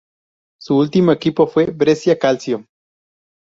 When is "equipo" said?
1.11-1.45